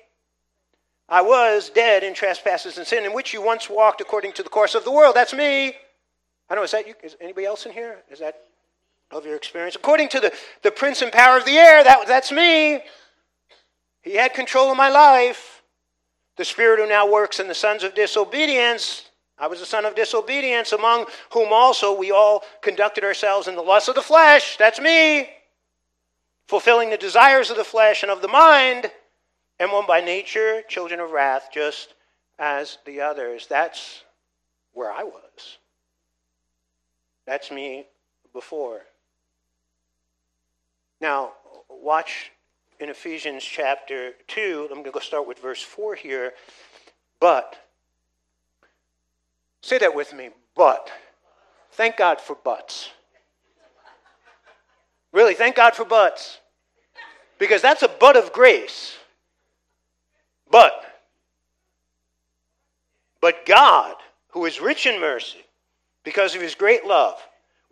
[1.09, 4.49] I was dead in trespasses and sin, in which you once walked according to the
[4.49, 5.15] course of the world.
[5.15, 5.69] That's me.
[5.69, 5.73] I
[6.49, 6.93] don't know, is that you?
[7.03, 8.03] Is anybody else in here?
[8.11, 8.35] Is that
[9.09, 9.75] of your experience?
[9.75, 12.81] According to the, the prince and power of the air, that, that's me.
[14.03, 15.62] He had control of my life.
[16.35, 19.95] The Spirit who now works in the sons of disobedience, I was a son of
[19.95, 24.57] disobedience, among whom also we all conducted ourselves in the lust of the flesh.
[24.57, 25.29] That's me.
[26.47, 28.91] Fulfilling the desires of the flesh and of the mind,
[29.59, 31.93] and one by nature, children of wrath, just
[32.37, 33.47] as the others.
[33.47, 34.03] That's
[34.73, 35.57] where I was.
[37.25, 37.85] That's me
[38.33, 38.81] before.
[40.99, 41.33] Now,
[41.69, 42.31] watch
[42.83, 44.67] in Ephesians chapter 2.
[44.69, 46.33] I'm going to go start with verse 4 here.
[47.19, 47.55] But,
[49.61, 50.91] say that with me, but.
[51.71, 52.91] Thank God for buts.
[55.11, 56.39] Really, thank God for buts.
[57.39, 58.95] Because that's a butt of grace.
[60.51, 60.83] But,
[63.21, 63.95] but God,
[64.29, 65.39] who is rich in mercy,
[66.03, 67.19] because of his great love,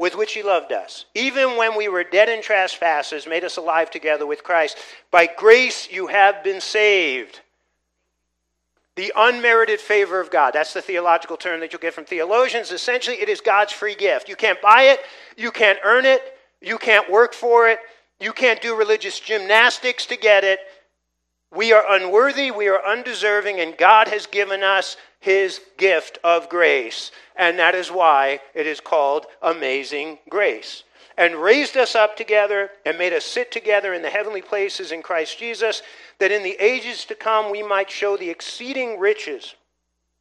[0.01, 3.91] with which he loved us, even when we were dead in trespasses, made us alive
[3.91, 4.75] together with Christ.
[5.11, 7.41] By grace you have been saved.
[8.95, 10.55] The unmerited favor of God.
[10.55, 12.71] That's the theological term that you'll get from theologians.
[12.71, 14.27] Essentially, it is God's free gift.
[14.27, 15.01] You can't buy it,
[15.37, 16.23] you can't earn it,
[16.61, 17.77] you can't work for it,
[18.19, 20.61] you can't do religious gymnastics to get it.
[21.53, 27.11] We are unworthy, we are undeserving, and God has given us his gift of grace.
[27.37, 30.83] And that is why it is called amazing grace.
[31.17, 35.01] And raised us up together and made us sit together in the heavenly places in
[35.01, 35.83] Christ Jesus,
[36.19, 39.55] that in the ages to come we might show the exceeding riches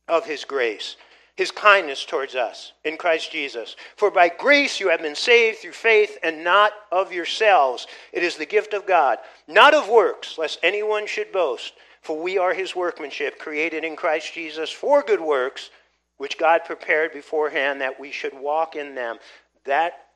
[0.07, 0.97] of his grace,
[1.37, 3.77] his kindness towards us in Christ Jesus.
[3.97, 7.87] For by grace you have been saved through faith, and not of yourselves.
[8.13, 11.73] It is the gift of God, not of works, lest anyone should boast.
[12.01, 15.71] For we are his workmanship, created in Christ Jesus for good works,
[16.17, 19.19] which God prepared beforehand that we should walk in them.
[19.65, 20.07] That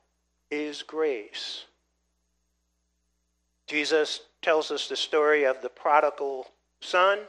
[0.51, 1.65] is grace.
[3.67, 6.47] Jesus tells us the story of the prodigal
[6.81, 7.21] son.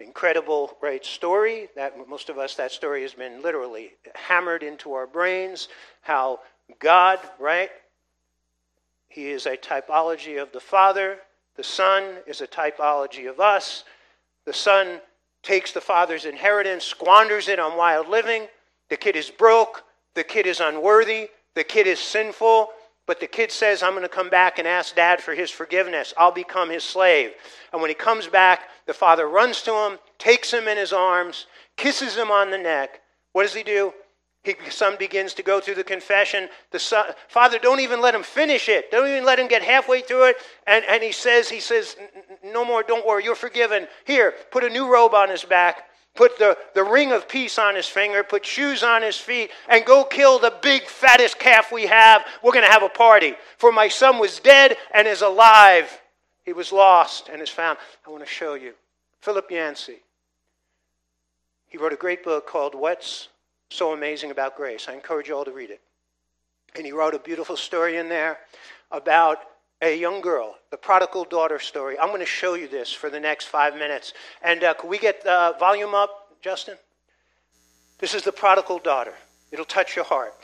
[0.00, 1.68] Incredible, right story.
[1.76, 5.68] That most of us, that story has been literally hammered into our brains.
[6.00, 6.40] How
[6.78, 7.70] God, right?
[9.08, 11.18] He is a typology of the Father.
[11.56, 13.84] The Son is a typology of us.
[14.46, 15.00] The Son
[15.42, 18.46] takes the father's inheritance, squanders it on wild living.
[18.88, 19.84] The kid is broke.
[20.14, 21.30] The kid is unworthy.
[21.54, 22.70] The kid is sinful.
[23.06, 26.14] But the kid says, I'm going to come back and ask dad for his forgiveness.
[26.16, 27.32] I'll become his slave.
[27.72, 31.46] And when he comes back, the father runs to him, takes him in his arms,
[31.76, 33.00] kisses him on the neck.
[33.32, 33.92] What does he do?
[34.42, 36.48] He, son begins to go through the confession.
[36.72, 38.90] The son, father, don't even let him finish it.
[38.90, 40.36] Don't even let him get halfway through it.
[40.66, 41.96] And, and he says, he says,
[42.44, 43.86] no more, don't worry, you're forgiven.
[44.04, 45.84] Here, put a new robe on his back,
[46.16, 49.84] put the, the ring of peace on his finger, put shoes on his feet, and
[49.84, 52.24] go kill the big, fattest calf we have.
[52.42, 53.34] We're going to have a party.
[53.58, 56.00] For my son was dead and is alive.
[56.44, 57.78] He was lost and is found.
[58.04, 58.74] I want to show you.
[59.20, 60.00] Philip Yancey.
[61.68, 63.28] He wrote a great book called What's
[63.72, 64.86] So Amazing About Grace.
[64.86, 65.80] I encourage you all to read it.
[66.76, 68.38] And he wrote a beautiful story in there
[68.90, 69.38] about
[69.80, 71.98] a young girl, the prodigal daughter story.
[71.98, 74.12] I'm going to show you this for the next five minutes.
[74.42, 76.10] And uh, could we get the volume up,
[76.42, 76.76] Justin?
[77.98, 79.14] This is the prodigal daughter.
[79.50, 80.34] It'll touch your heart.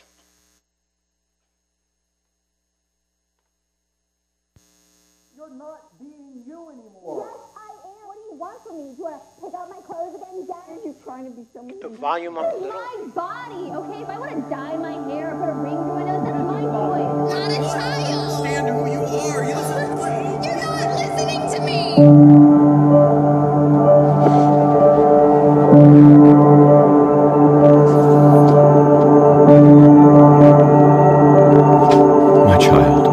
[5.36, 7.28] You're not being you anymore.
[7.30, 7.98] Yes, I am.
[8.08, 9.37] What do you want from me?
[9.48, 10.56] Do you pick out my clothes again, Dad?
[10.68, 11.80] Are you trying to be someone?
[11.80, 12.68] The volume up a little.
[12.68, 14.02] my body, okay?
[14.02, 16.38] If I want to dye my hair or put a ring through my nose, that's
[16.38, 17.32] my choice.
[17.32, 18.40] Not a child.
[18.40, 19.44] Stand who you are.
[19.44, 19.56] You
[20.44, 21.78] You're not listening to me.
[32.44, 33.06] My child,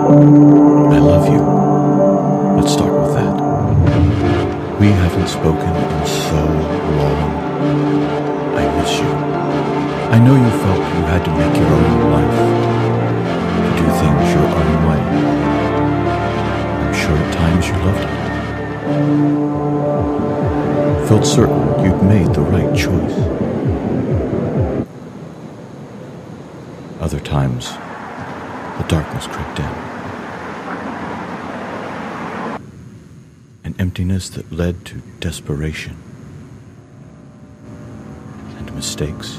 [0.93, 1.41] I love you.
[2.59, 3.35] Let's start with that.
[4.81, 5.74] We haven't spoken in
[6.07, 6.41] so
[6.99, 7.31] long.
[8.55, 9.11] I miss you.
[10.15, 12.39] I know you felt you had to make your own life,
[13.65, 15.01] to do things your own way.
[16.81, 18.13] I'm sure at times you loved it.
[21.07, 23.17] Felt certain you'd made the right choice.
[26.99, 27.63] Other times,
[28.77, 29.65] the darkness crept in.
[33.63, 35.95] An emptiness that led to desperation
[38.57, 39.37] and mistakes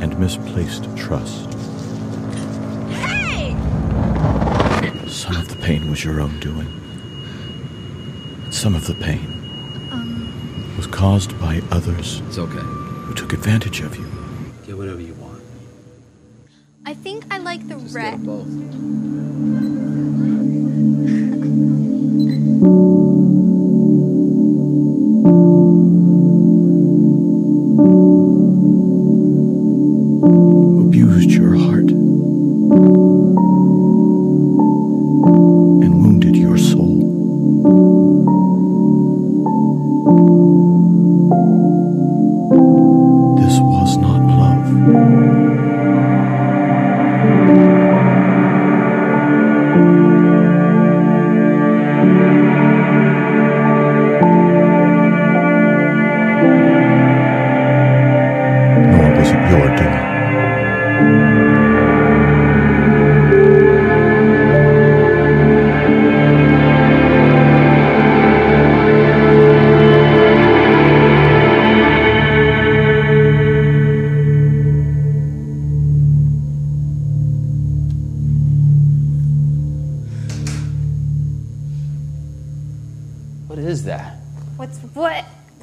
[0.00, 1.52] and misplaced trust.
[2.92, 3.56] Hey!
[5.08, 6.68] Some of the pain was your own doing.
[8.52, 9.26] Some of the pain
[9.90, 10.72] um.
[10.76, 12.60] was caused by others It's okay.
[12.60, 14.21] who took advantage of you.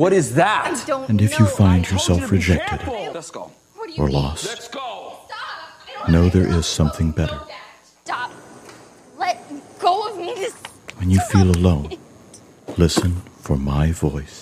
[0.10, 0.14] What?
[0.14, 0.84] What is that?
[0.88, 3.52] Don't And if you find I- yourself rejected Let's go.
[3.76, 4.16] What do you or mean?
[4.16, 5.30] lost, Stop.
[5.30, 6.58] I don't know wanna there know.
[6.60, 7.40] is something better.
[8.04, 8.32] Stop.
[9.18, 9.38] Let
[9.80, 10.48] go of me.
[10.98, 11.92] When you feel alone,
[12.78, 14.39] listen for my voice.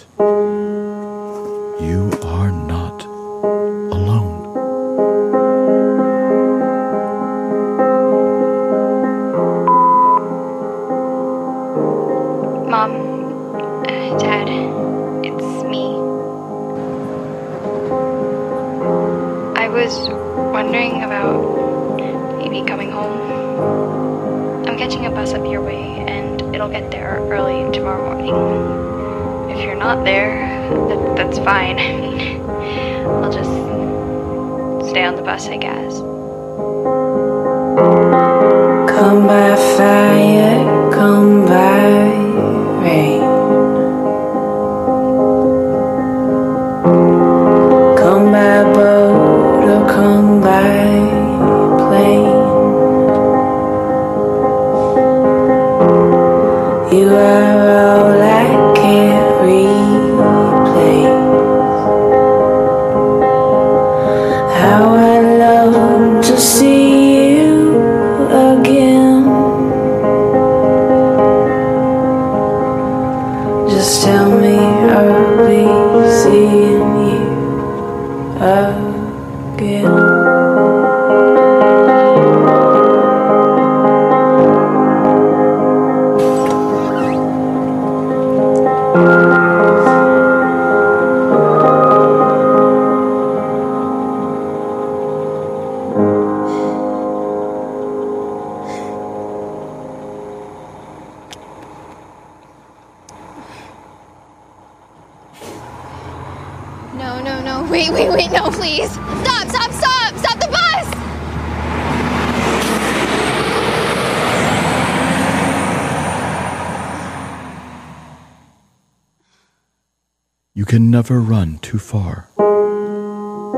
[38.90, 40.37] Come by fire,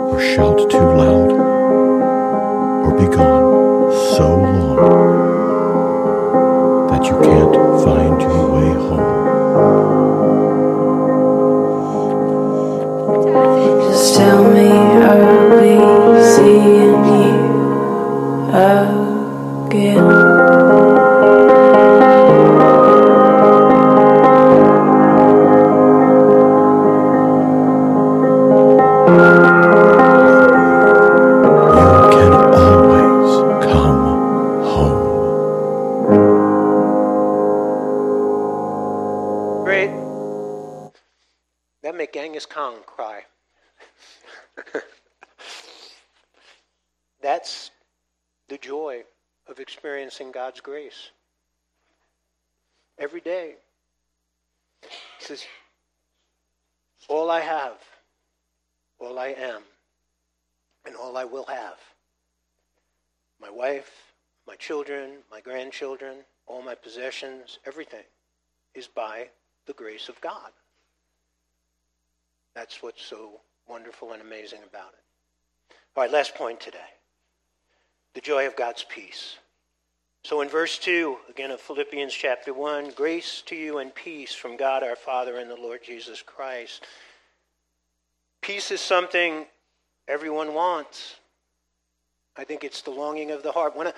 [0.10, 1.32] or shout too loud,
[2.86, 4.76] or be gone so long
[6.90, 9.18] that you can't find your way home.
[13.90, 15.74] Just tell me I'll be
[16.34, 17.36] seeing you
[18.52, 18.99] oh.
[74.22, 75.76] Amazing about it.
[75.96, 76.78] All right, last point today
[78.16, 79.38] the joy of God's peace.
[80.24, 84.58] So in verse 2, again of Philippians chapter 1, grace to you and peace from
[84.58, 86.86] God our Father and the Lord Jesus Christ.
[88.42, 89.46] Peace is something
[90.08, 91.16] everyone wants.
[92.36, 93.76] I think it's the longing of the heart.
[93.76, 93.94] When I,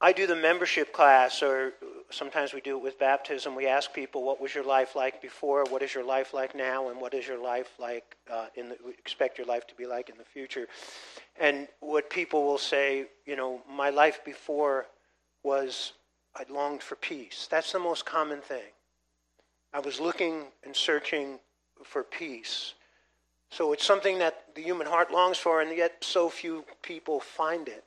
[0.00, 1.72] I do the membership class, or
[2.10, 5.64] sometimes we do it with baptism, we ask people, what was your life like before?
[5.70, 6.90] What is your life like now?
[6.90, 9.86] And what is your life like uh, in the, we expect your life to be
[9.86, 10.68] like in the future?
[11.40, 14.86] And what people will say, you know, my life before
[15.42, 15.94] was
[16.34, 17.48] I longed for peace.
[17.50, 18.72] That's the most common thing.
[19.72, 21.38] I was looking and searching
[21.82, 22.74] for peace.
[23.50, 27.68] So it's something that the human heart longs for, and yet so few people find
[27.68, 27.84] it.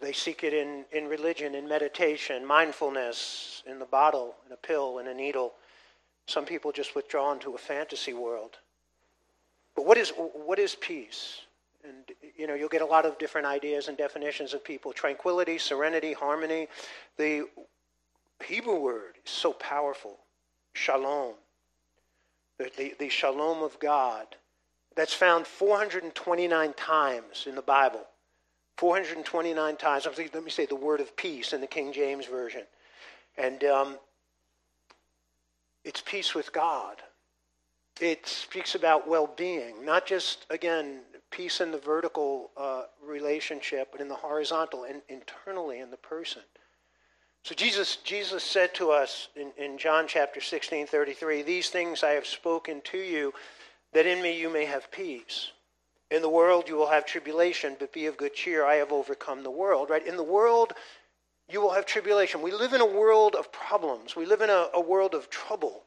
[0.00, 4.98] They seek it in, in religion, in meditation, mindfulness, in the bottle, in a pill,
[4.98, 5.54] in a needle.
[6.26, 8.58] Some people just withdraw into a fantasy world.
[9.76, 11.42] But what is, what is peace?
[11.84, 15.58] And, you know, you'll get a lot of different ideas and definitions of people tranquility,
[15.58, 16.68] serenity, harmony.
[17.16, 17.46] The
[18.44, 20.18] Hebrew word is so powerful
[20.72, 21.34] shalom.
[22.58, 24.26] The, the, the shalom of God.
[24.96, 28.06] That's found 429 times in the Bible.
[28.76, 30.06] 429 times.
[30.06, 32.62] Let me say the word of peace in the King James Version.
[33.36, 33.98] And um,
[35.84, 36.96] it's peace with God.
[38.00, 41.00] It speaks about well being, not just, again,
[41.30, 46.42] peace in the vertical uh, relationship, but in the horizontal and internally in the person.
[47.44, 52.12] So Jesus, Jesus said to us in, in John chapter 16, 33, These things I
[52.12, 53.34] have spoken to you,
[53.92, 55.50] that in me you may have peace.
[56.10, 58.64] In the world you will have tribulation, but be of good cheer.
[58.64, 59.90] I have overcome the world.
[59.90, 60.06] Right?
[60.06, 60.72] In the world
[61.48, 62.42] you will have tribulation.
[62.42, 64.16] We live in a world of problems.
[64.16, 65.82] We live in a, a world of trouble.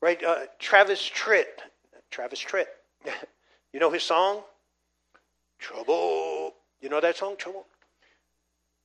[0.00, 0.22] Right?
[0.22, 1.62] Uh, Travis Tritt.
[2.10, 2.66] Travis Tritt.
[3.72, 4.42] you know his song?
[5.58, 6.54] Trouble.
[6.80, 7.36] You know that song?
[7.36, 7.66] Trouble?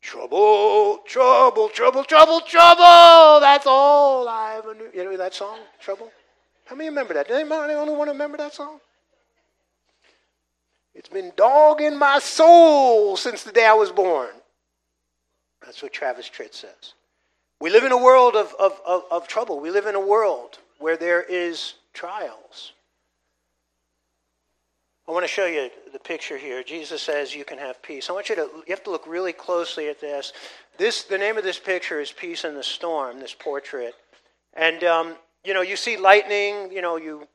[0.02, 3.39] Trouble, trouble, trouble, trouble, trouble.
[3.41, 4.89] That's all I ever knew.
[4.93, 5.60] You know that song?
[5.80, 6.10] Trouble?
[6.66, 7.30] How many remember that?
[7.30, 8.80] Anybody only one to remember that song?
[11.00, 14.32] It's been dogging my soul since the day I was born.
[15.66, 16.93] That's what Travis Tritt says.
[17.62, 19.62] We live in a world of, of, of, of trouble.
[19.62, 22.74] We live in a world where there is trials.
[25.08, 26.64] I want to show you the picture here.
[26.64, 28.10] Jesus says you can have peace.
[28.10, 30.34] I want you to you have to look really closely at this.
[30.78, 33.22] This the name of this picture is Peace in the Storm.
[33.22, 33.95] This portrait,
[34.54, 36.72] and um, you know you see lightning.
[36.72, 37.28] You know you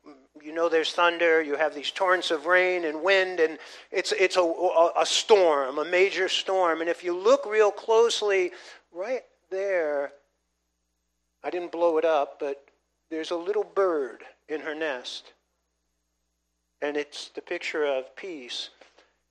[0.45, 1.41] you know there's thunder.
[1.41, 3.57] You have these torrents of rain and wind, and
[3.91, 6.81] it's it's a, a, a storm, a major storm.
[6.81, 8.51] And if you look real closely,
[8.93, 10.11] right there,
[11.43, 12.63] I didn't blow it up, but
[13.09, 15.33] there's a little bird in her nest.
[16.81, 18.69] And it's the picture of peace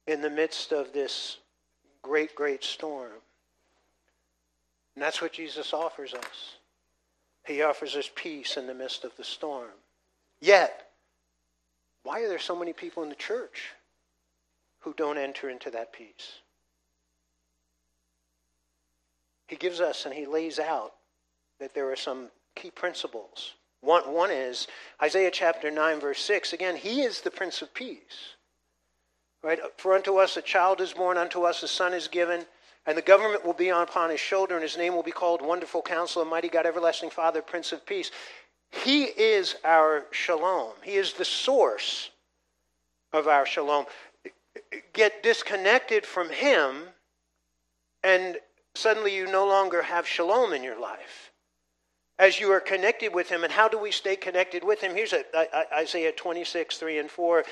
[0.08, 1.38] in the midst of this
[2.02, 3.12] great, great storm.
[4.96, 6.56] And that's what Jesus offers us.
[7.46, 9.70] He offers us peace in the midst of the storm.
[10.40, 10.84] Yet,
[12.05, 13.70] why are there so many people in the church
[14.80, 16.38] who don't enter into that peace?
[19.48, 20.92] He gives us and he lays out
[21.59, 24.66] that there are some key principles One, one is
[25.02, 26.52] Isaiah chapter 9, verse 6.
[26.55, 28.36] Again, he is the Prince of Peace.
[29.42, 29.59] Right?
[29.76, 32.46] For unto us a child is born, unto us a son is given,
[32.86, 35.82] and the government will be upon his shoulder, and his name will be called Wonderful
[35.82, 38.11] Counselor, Mighty God, Everlasting Father, Prince of Peace.
[38.82, 40.72] He is our shalom.
[40.82, 42.10] He is the source
[43.12, 43.86] of our shalom.
[44.92, 46.82] Get disconnected from him,
[48.02, 48.38] and
[48.74, 51.30] suddenly you no longer have shalom in your life.
[52.18, 54.94] As you are connected with him, and how do we stay connected with him?
[54.94, 55.14] Here's
[55.72, 57.44] Isaiah 26, 3 and 4.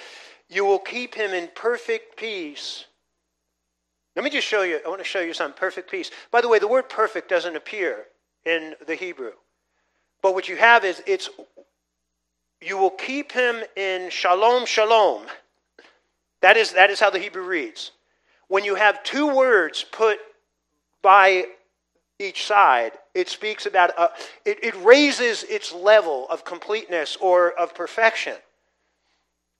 [0.48, 2.86] You will keep him in perfect peace
[4.14, 6.10] let me just show you, I want to show you some perfect peace.
[6.30, 8.06] By the way, the word perfect doesn't appear
[8.44, 9.32] in the Hebrew.
[10.22, 11.28] But what you have is it's,
[12.60, 15.26] you will keep him in shalom, shalom.
[16.40, 17.90] That is, that is how the Hebrew reads.
[18.48, 20.18] When you have two words put
[21.02, 21.46] by
[22.18, 24.10] each side, it speaks about, a,
[24.44, 28.36] it, it raises its level of completeness or of perfection.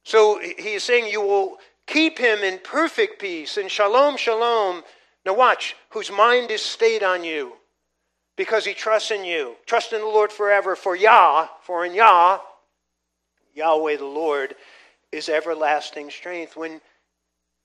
[0.04, 4.82] So he is saying you will Keep him in perfect peace and shalom, shalom.
[5.26, 7.54] Now, watch, whose mind is stayed on you
[8.36, 9.56] because he trusts in you.
[9.66, 10.74] Trust in the Lord forever.
[10.76, 12.38] For Yah, for in Yah,
[13.54, 14.54] Yahweh the Lord,
[15.10, 16.56] is everlasting strength.
[16.56, 16.80] When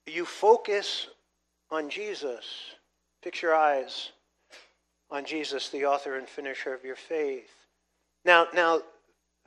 [0.06, 1.08] you focus
[1.72, 2.46] on Jesus,
[3.22, 4.12] fix your eyes
[5.10, 7.52] on Jesus, the author and finisher of your faith.
[8.26, 8.82] Now, now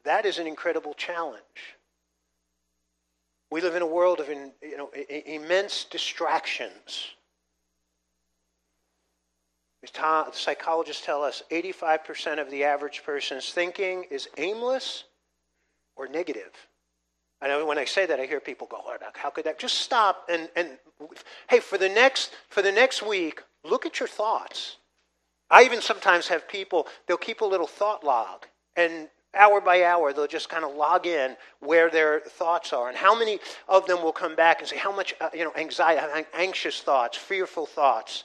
[0.05, 1.43] that is an incredible challenge.
[3.51, 4.91] We live in a world of you know,
[5.27, 7.15] immense distractions.
[9.85, 15.05] Psychologists tell us 85% of the average person's thinking is aimless
[15.97, 16.53] or negative.
[17.41, 18.83] I know when I say that, I hear people go,
[19.15, 20.79] "How could that?" Just stop and and
[21.49, 24.77] hey, for the next for the next week, look at your thoughts.
[25.49, 30.13] I even sometimes have people; they'll keep a little thought log, and hour by hour,
[30.13, 32.89] they'll just kind of log in where their thoughts are.
[32.89, 35.53] And how many of them will come back and say, how much, uh, you know,
[35.57, 38.25] anxiety, anxious thoughts, fearful thoughts,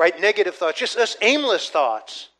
[0.00, 0.18] right?
[0.18, 2.30] Negative thoughts, just us aimless thoughts.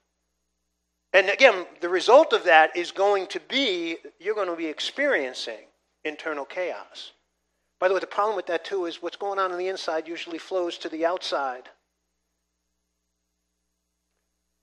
[1.12, 5.66] And again, the result of that is going to be you're going to be experiencing
[6.02, 7.12] internal chaos.
[7.78, 10.08] By the way, the problem with that too is what's going on on the inside
[10.08, 11.68] usually flows to the outside.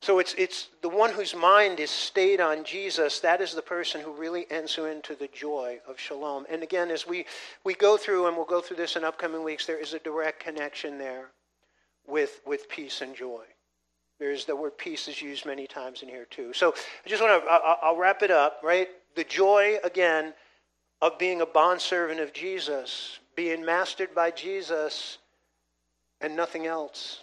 [0.01, 4.01] So it's, it's the one whose mind is stayed on Jesus, that is the person
[4.01, 6.45] who really enters into the joy of shalom.
[6.49, 7.25] And again, as we,
[7.63, 10.39] we go through, and we'll go through this in upcoming weeks, there is a direct
[10.39, 11.31] connection there
[12.07, 13.43] with, with peace and joy.
[14.19, 16.53] There's the word peace is used many times in here too.
[16.53, 16.73] So
[17.05, 18.89] I just want to, I'll wrap it up, right?
[19.15, 20.33] The joy, again,
[21.01, 25.19] of being a bondservant of Jesus, being mastered by Jesus,
[26.21, 27.21] and nothing else.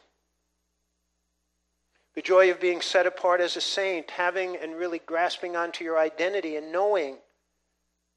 [2.15, 5.99] The joy of being set apart as a saint, having and really grasping onto your
[5.99, 7.17] identity and knowing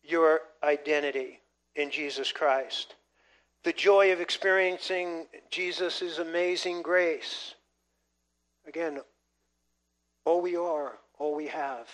[0.04, 1.40] your identity
[1.76, 2.94] in Jesus Christ.
[3.68, 7.54] The joy of experiencing Jesus' amazing grace.
[8.66, 9.02] Again,
[10.24, 11.90] all we are, all we have.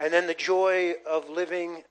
[0.00, 1.84] And then the joy of living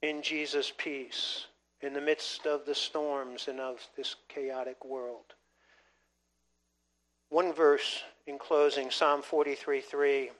[0.00, 1.46] in Jesus' peace
[1.80, 5.34] in the midst of the storms and of this chaotic world.
[7.30, 10.30] One verse in closing Psalm 43 3.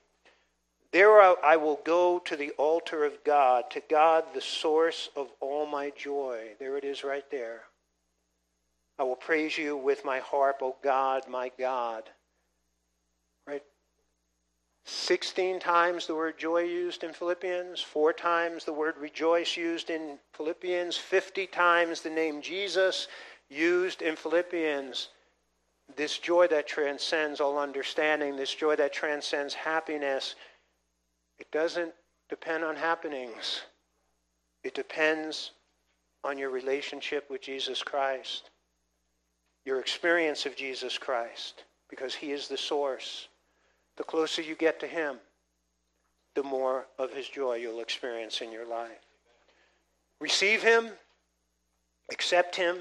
[0.92, 5.66] There I will go to the altar of God, to God, the source of all
[5.66, 6.50] my joy.
[6.60, 7.62] There it is right there.
[8.98, 12.04] I will praise you with my harp, O God, my God.
[13.46, 13.62] Right?
[14.84, 20.18] 16 times the word joy used in Philippians, four times the word rejoice used in
[20.32, 23.08] Philippians, 50 times the name Jesus
[23.48, 25.08] used in Philippians
[25.94, 30.34] this joy that transcends all understanding, this joy that transcends happiness,
[31.38, 31.92] it doesn't
[32.28, 33.62] depend on happenings.
[34.64, 35.52] It depends
[36.24, 38.50] on your relationship with Jesus Christ,
[39.66, 43.28] your experience of Jesus Christ, because He is the source.
[43.98, 45.16] The closer you get to Him,
[46.34, 49.04] the more of His joy you'll experience in your life.
[50.20, 50.88] Receive Him,
[52.10, 52.78] accept Him,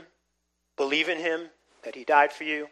[0.77, 1.49] believe in Him,
[1.83, 2.67] that He died for you,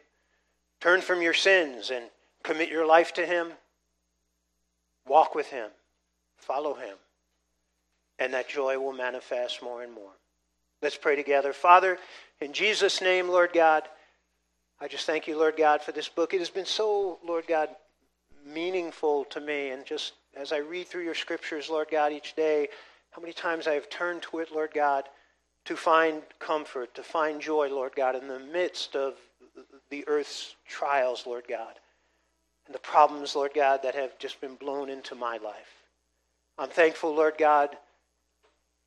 [0.83, 2.09] Turn from your sins and
[2.43, 3.53] commit your life to Him.
[5.07, 5.69] Walk with Him.
[6.35, 6.97] Follow Him.
[8.19, 10.11] And that joy will manifest more and more.
[10.81, 11.53] Let's pray together.
[11.53, 11.99] Father,
[12.41, 13.83] in Jesus' name, Lord God,
[14.83, 16.33] I just thank you, Lord God, for this book.
[16.33, 17.69] It has been so, Lord God,
[18.45, 19.69] meaningful to me.
[19.69, 22.67] And just as I read through your scriptures, Lord God, each day,
[23.11, 25.05] how many times I have turned to it, Lord God,
[25.63, 29.13] to find comfort, to find joy, Lord God, in the midst of
[29.89, 31.79] the earth's trials, Lord God,
[32.65, 35.85] and the problems, Lord God, that have just been blown into my life.
[36.57, 37.69] I'm thankful, Lord God,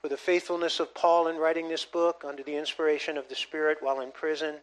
[0.02, 3.78] for the faithfulness of Paul in writing this book under the inspiration of the Spirit
[3.80, 4.56] while in prison.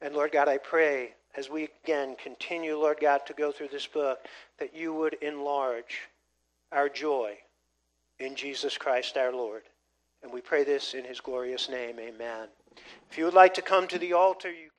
[0.00, 3.86] And Lord God, I pray as we again continue, Lord God, to go through this
[3.86, 4.20] book,
[4.58, 6.08] that you would enlarge
[6.72, 7.36] our joy
[8.18, 9.62] in Jesus Christ our Lord.
[10.22, 11.98] And we pray this in his glorious name.
[12.00, 12.48] Amen.
[13.10, 14.70] If you would like to come to the altar, you